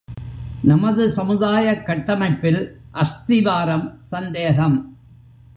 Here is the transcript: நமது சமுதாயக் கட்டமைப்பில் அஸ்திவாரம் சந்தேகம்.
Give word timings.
நமது 0.63 1.09
சமுதாயக் 1.09 1.85
கட்டமைப்பில் 1.85 2.77
அஸ்திவாரம் 2.91 3.97
சந்தேகம். 4.01 4.97